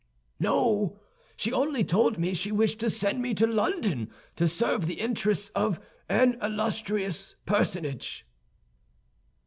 "No; 0.39 0.97
she 1.37 1.53
only 1.53 1.83
told 1.83 2.17
me 2.17 2.33
she 2.33 2.51
wished 2.51 2.79
to 2.79 2.89
send 2.89 3.21
me 3.21 3.35
to 3.35 3.45
London 3.45 4.09
to 4.35 4.47
serve 4.47 4.87
the 4.87 4.99
interests 4.99 5.49
of 5.49 5.79
an 6.09 6.39
illustrious 6.41 7.35
personage." 7.45 8.25